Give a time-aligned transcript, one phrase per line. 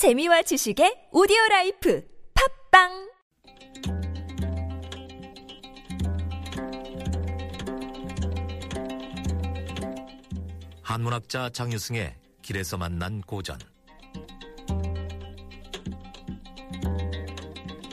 [0.00, 2.02] 재미와 지식의 오디오 라이프
[2.72, 3.10] 팟빵
[10.80, 13.58] 한문학자 장유승의 길에서 만난 고전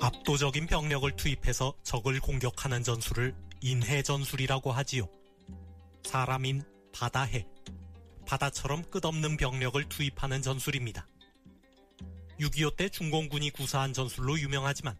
[0.00, 5.06] 압도적인 병력을 투입해서 적을 공격하는 전술을 인해 전술이라고 하지요.
[6.02, 7.46] 사람인 바다해,
[8.26, 11.06] 바다처럼 끝없는 병력을 투입하는 전술입니다.
[12.42, 14.98] 6.25 때 중공군이 구사한 전술로 유명하지만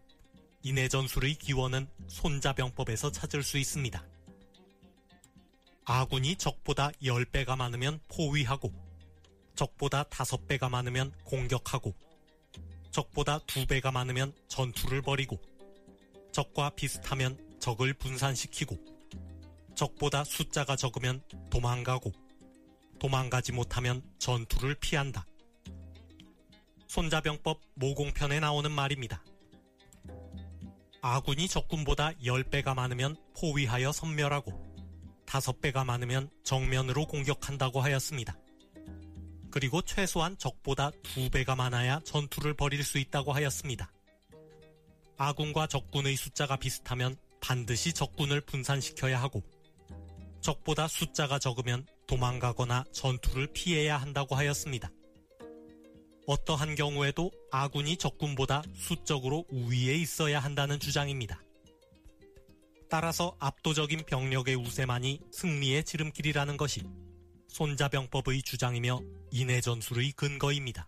[0.61, 4.01] 인해전술의 기원은 손자병법에서 찾을 수 있습니다.
[5.83, 8.73] 아군이 적보다 10배가 많으면 포위하고
[9.55, 11.93] 적보다 5배가 많으면 공격하고
[12.91, 15.37] 적보다 2배가 많으면 전투를 벌이고
[16.31, 18.77] 적과 비슷하면 적을 분산시키고
[19.75, 22.13] 적보다 숫자가 적으면 도망가고
[22.99, 25.25] 도망가지 못하면 전투를 피한다.
[26.93, 29.23] 손자병법 모공편에 나오는 말입니다.
[31.01, 34.51] 아군이 적군보다 10배가 많으면 포위하여 섬멸하고
[35.25, 38.37] 5배가 많으면 정면으로 공격한다고 하였습니다.
[39.49, 43.91] 그리고 최소한 적보다 2배가 많아야 전투를 벌일 수 있다고 하였습니다.
[45.17, 49.41] 아군과 적군의 숫자가 비슷하면 반드시 적군을 분산시켜야 하고
[50.41, 54.91] 적보다 숫자가 적으면 도망가거나 전투를 피해야 한다고 하였습니다.
[56.25, 61.41] 어떠한 경우에도 아군이 적군보다 수적으로 우위에 있어야 한다는 주장입니다.
[62.89, 66.83] 따라서 압도적인 병력의 우세만이 승리의 지름길이라는 것이
[67.49, 69.01] 손자병법의 주장이며
[69.31, 70.87] 인해전술의 근거입니다.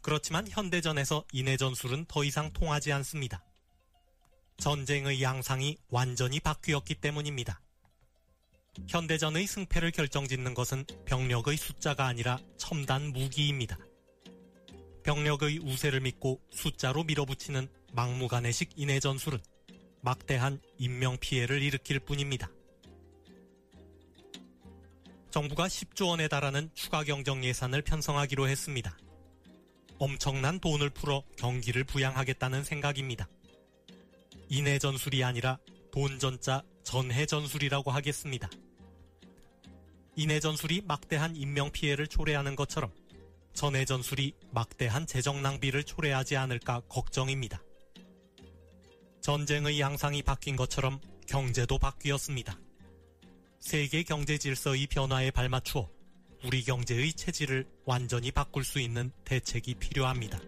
[0.00, 3.44] 그렇지만 현대전에서 인해전술은 더 이상 통하지 않습니다.
[4.56, 7.60] 전쟁의 양상이 완전히 바뀌었기 때문입니다.
[8.88, 13.78] 현대전의 승패를 결정짓는 것은 병력의 숫자가 아니라 첨단 무기입니다.
[15.02, 19.38] 병력의 우세를 믿고 숫자로 밀어붙이는 막무가내식 인해 전술은
[20.02, 22.50] 막대한 인명피해를 일으킬 뿐입니다.
[25.30, 28.96] 정부가 10조 원에 달하는 추가 경정 예산을 편성하기로 했습니다.
[29.98, 33.28] 엄청난 돈을 풀어 경기를 부양하겠다는 생각입니다.
[34.48, 35.58] 인해 전술이 아니라
[35.98, 38.48] 돈전자 전해 전술이라고 하겠습니다.
[40.14, 42.92] 인해 전술이 막대한 인명 피해를 초래하는 것처럼
[43.52, 47.60] 전해 전술이 막대한 재정 낭비를 초래하지 않을까 걱정입니다.
[49.22, 52.56] 전쟁의 양상이 바뀐 것처럼 경제도 바뀌었습니다.
[53.58, 55.90] 세계 경제 질서의 변화에 발맞추어
[56.44, 60.38] 우리 경제의 체질을 완전히 바꿀 수 있는 대책이 필요합니다.